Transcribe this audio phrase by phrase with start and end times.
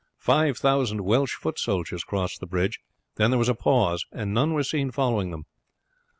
[0.17, 2.79] Five thousand Welsh foot soldiers crossed the bridge,
[3.17, 5.45] then there was a pause, and none were seen following them.